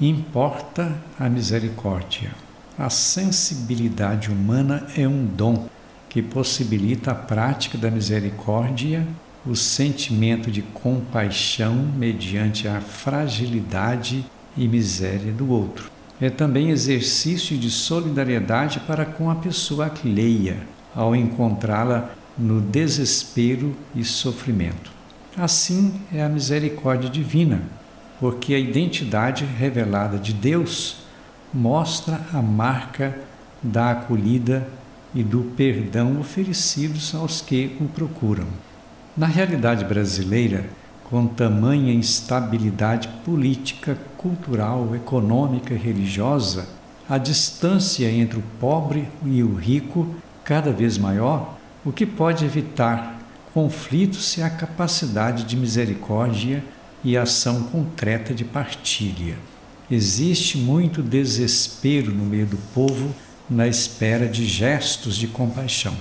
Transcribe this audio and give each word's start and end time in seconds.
importa 0.00 0.96
a 1.18 1.28
misericórdia. 1.28 2.32
A 2.76 2.90
sensibilidade 2.90 4.30
humana 4.30 4.86
é 4.96 5.06
um 5.06 5.24
dom 5.24 5.68
que 6.08 6.20
possibilita 6.20 7.12
a 7.12 7.14
prática 7.14 7.78
da 7.78 7.90
misericórdia, 7.90 9.06
o 9.46 9.54
sentimento 9.54 10.50
de 10.50 10.62
compaixão 10.62 11.74
mediante 11.74 12.66
a 12.66 12.80
fragilidade 12.80 14.24
e 14.56 14.66
miséria 14.66 15.32
do 15.32 15.50
outro. 15.50 15.90
É 16.20 16.30
também 16.30 16.70
exercício 16.70 17.56
de 17.56 17.70
solidariedade 17.70 18.80
para 18.80 19.04
com 19.04 19.30
a 19.30 19.34
pessoa 19.34 19.92
alheia, 20.04 20.58
ao 20.94 21.14
encontrá-la 21.14 22.10
no 22.36 22.60
desespero 22.60 23.74
e 23.94 24.04
sofrimento. 24.04 24.92
Assim 25.36 25.94
é 26.12 26.22
a 26.22 26.28
misericórdia 26.28 27.10
divina, 27.10 27.62
porque 28.20 28.54
a 28.54 28.58
identidade 28.58 29.44
revelada 29.44 30.18
de 30.18 30.32
Deus 30.32 30.98
mostra 31.52 32.20
a 32.32 32.40
marca 32.40 33.18
da 33.62 33.92
acolhida 33.92 34.66
e 35.14 35.22
do 35.22 35.42
perdão 35.56 36.18
oferecidos 36.20 37.14
aos 37.14 37.40
que 37.40 37.76
o 37.80 37.84
procuram. 37.84 38.46
Na 39.16 39.26
realidade 39.26 39.84
brasileira, 39.84 40.64
com 41.04 41.26
tamanha 41.26 41.92
instabilidade 41.92 43.08
política, 43.24 43.96
cultural, 44.16 44.94
econômica 44.94 45.72
e 45.72 45.76
religiosa, 45.76 46.66
a 47.08 47.18
distância 47.18 48.10
entre 48.10 48.38
o 48.38 48.44
pobre 48.58 49.08
e 49.24 49.42
o 49.42 49.54
rico 49.54 50.08
cada 50.42 50.72
vez 50.72 50.98
maior, 50.98 51.56
o 51.84 51.92
que 51.92 52.06
pode 52.06 52.44
evitar 52.44 53.20
conflitos 53.52 54.36
é 54.38 54.42
a 54.42 54.50
capacidade 54.50 55.44
de 55.44 55.56
misericórdia 55.56 56.64
e 57.04 57.16
ação 57.16 57.64
concreta 57.64 58.32
de 58.32 58.44
partilha. 58.44 59.36
Existe 59.90 60.56
muito 60.56 61.02
desespero 61.02 62.10
no 62.10 62.24
meio 62.24 62.46
do 62.46 62.56
povo 62.72 63.14
na 63.48 63.68
espera 63.68 64.26
de 64.26 64.46
gestos 64.46 65.16
de 65.16 65.28
compaixão. 65.28 65.94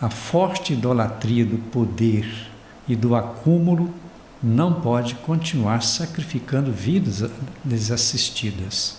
A 0.00 0.10
forte 0.10 0.72
idolatria 0.72 1.46
do 1.46 1.56
poder 1.56 2.26
e 2.88 2.96
do 2.96 3.14
acúmulo 3.14 3.94
não 4.42 4.80
pode 4.80 5.14
continuar 5.14 5.82
sacrificando 5.82 6.72
vidas 6.72 7.30
desassistidas. 7.62 8.96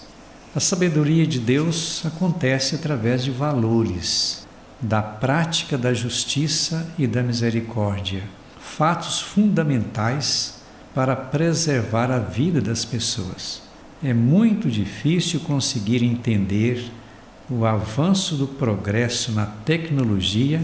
A 0.56 0.62
sabedoria 0.62 1.28
de 1.28 1.40
Deus 1.40 2.06
acontece 2.06 2.76
através 2.76 3.24
de 3.24 3.32
valores, 3.32 4.48
da 4.80 5.02
prática 5.02 5.78
da 5.78 5.94
justiça 5.94 6.88
e 6.98 7.06
da 7.06 7.22
misericórdia, 7.22 8.24
fatos 8.60 9.20
fundamentais 9.20 10.63
para 10.94 11.16
preservar 11.16 12.12
a 12.12 12.20
vida 12.20 12.62
das 12.62 12.86
pessoas. 12.86 13.62
É 14.04 14.14
muito 14.14 14.70
difícil 14.70 15.40
conseguir 15.40 16.04
entender 16.04 16.86
o 17.50 17.66
avanço 17.66 18.36
do 18.36 18.48
progresso 18.48 19.32
na 19.32 19.46
tecnologia, 19.46 20.62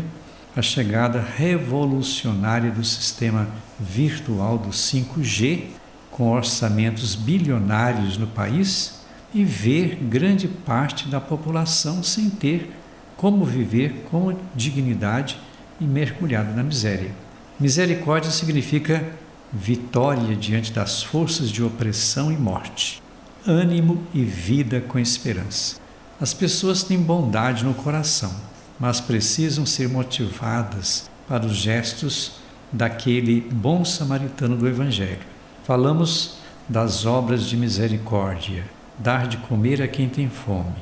a 0.56 0.62
chegada 0.62 1.20
revolucionária 1.20 2.72
do 2.72 2.84
sistema 2.84 3.48
virtual 3.80 4.58
do 4.58 4.70
5G, 4.70 5.64
com 6.12 6.32
orçamentos 6.32 7.16
bilionários 7.16 8.18
no 8.18 8.28
país, 8.28 9.00
e 9.34 9.44
ver 9.44 9.96
grande 10.02 10.48
parte 10.48 11.08
da 11.08 11.22
população 11.22 12.04
sem 12.04 12.30
ter 12.30 12.72
como 13.16 13.46
viver 13.46 14.06
com 14.10 14.36
dignidade 14.56 15.38
e 15.80 15.84
mergulhado 15.84 16.56
na 16.56 16.64
miséria. 16.64 17.12
Misericórdia 17.60 18.32
significa 18.32 19.06
vitória 19.52 20.36
diante 20.36 20.72
das 20.72 21.02
forças 21.02 21.50
de 21.50 21.64
opressão 21.64 22.32
e 22.32 22.38
morte, 22.38 23.02
ânimo 23.46 24.04
e 24.14 24.24
vida 24.24 24.80
com 24.82 25.00
esperança. 25.00 25.78
As 26.20 26.34
pessoas 26.34 26.84
têm 26.84 27.02
bondade 27.02 27.64
no 27.64 27.74
coração, 27.74 28.34
mas 28.80 29.00
precisam 29.00 29.66
ser 29.66 29.90
motivadas 29.90 31.10
para 31.28 31.46
os 31.46 31.56
gestos 31.56 32.34
daquele 32.72 33.42
bom 33.42 33.84
samaritano 33.84 34.56
do 34.56 34.68
Evangelho. 34.68 35.20
Falamos 35.64 36.38
das 36.68 37.06
obras 37.06 37.46
de 37.46 37.58
misericórdia, 37.58 38.64
dar 38.98 39.28
de 39.28 39.38
comer 39.38 39.82
a 39.82 39.88
quem 39.88 40.08
tem 40.08 40.30
fome, 40.30 40.76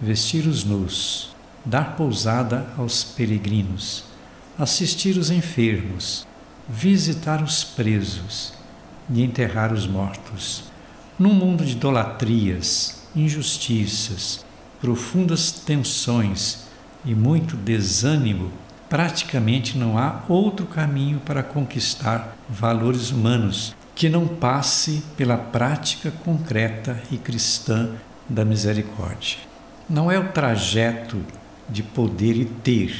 vestir 0.00 0.46
os 0.46 0.64
nus, 0.64 1.34
dar 1.64 1.96
pousada 1.96 2.66
aos 2.78 3.02
peregrinos, 3.02 4.04
assistir 4.58 5.16
os 5.16 5.30
enfermos, 5.30 6.26
visitar 6.68 7.42
os 7.42 7.64
presos 7.64 8.54
e 9.10 9.22
enterrar 9.22 9.72
os 9.72 9.86
mortos. 9.86 10.64
Num 11.18 11.34
mundo 11.34 11.64
de 11.64 11.72
idolatrias, 11.72 13.02
injustiças, 13.14 14.44
profundas 14.80 15.52
tensões 15.52 16.64
e 17.04 17.14
muito 17.14 17.56
desânimo, 17.56 18.50
praticamente 18.88 19.76
não 19.78 19.98
há 19.98 20.22
outro 20.28 20.66
caminho 20.66 21.20
para 21.20 21.42
conquistar 21.42 22.36
valores 22.48 23.10
humanos 23.10 23.74
que 23.94 24.08
não 24.08 24.26
passe 24.26 25.02
pela 25.16 25.36
prática 25.36 26.10
concreta 26.10 27.02
e 27.10 27.16
cristã 27.16 27.90
da 28.28 28.44
misericórdia. 28.44 29.38
Não 29.88 30.10
é 30.10 30.18
o 30.18 30.32
trajeto 30.32 31.20
de 31.68 31.82
poder 31.82 32.36
e 32.36 32.44
ter, 32.44 32.94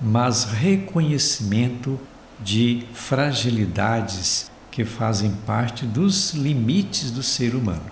mas 0.00 0.44
reconhecimento 0.44 1.98
de 2.40 2.84
fragilidades 2.92 4.50
que 4.70 4.84
fazem 4.84 5.30
parte 5.46 5.86
dos 5.86 6.34
limites 6.34 7.10
do 7.10 7.22
ser 7.22 7.54
humano. 7.54 7.86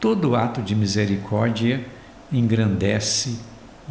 Todo 0.00 0.36
ato 0.36 0.62
de 0.62 0.74
misericórdia 0.74 1.84
engrandece 2.32 3.38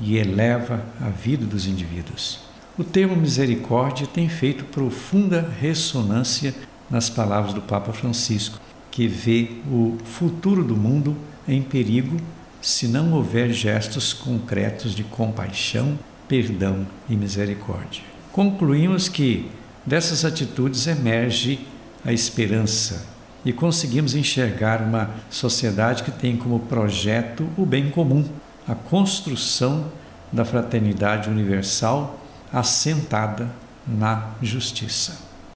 e 0.02 0.18
eleva 0.18 0.86
a 1.02 1.10
vida 1.10 1.46
dos 1.46 1.66
indivíduos. 1.66 2.40
O 2.78 2.84
termo 2.84 3.16
misericórdia 3.16 4.08
tem 4.08 4.30
feito 4.30 4.64
profunda 4.66 5.50
ressonância 5.60 6.54
nas 6.90 7.10
palavras 7.10 7.54
do 7.54 7.62
Papa 7.62 7.92
Francisco, 7.92 8.60
que 8.92 9.08
vê 9.08 9.50
o 9.70 9.98
futuro 10.06 10.64
do 10.64 10.76
mundo 10.76 11.18
em 11.48 11.62
perigo 11.62 12.18
se 12.62 12.88
não 12.88 13.14
houver 13.14 13.52
gestos 13.52 14.14
concretos 14.14 14.96
de 14.96 15.04
compaixão, 15.04 15.98
perdão 16.28 16.86
e 17.10 17.16
misericórdia. 17.16 18.04
Concluímos 18.32 19.10
que 19.10 19.50
dessas 19.88 20.26
atitudes 20.26 20.86
emerge 20.86 21.66
a 22.06 22.12
esperança 22.12 23.08
e 23.46 23.54
conseguimos 23.54 24.14
enxergar 24.14 24.82
uma 24.82 25.10
sociedade 25.30 26.04
que 26.04 26.12
tem 26.12 26.36
como 26.36 26.60
projeto 26.60 27.48
o 27.58 27.66
bem 27.66 27.90
comum, 27.90 28.26
a 28.68 28.76
construção 28.76 29.90
da 30.32 30.44
fraternidade 30.44 31.30
universal 31.30 32.20
assentada 32.52 33.50
na 33.88 34.32
justiça. 34.42 35.27